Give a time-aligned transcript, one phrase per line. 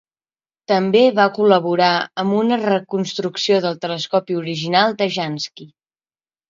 [0.71, 1.91] També va col·laborar
[2.23, 5.75] amb una reconstrucció del telescopi original de Jansky.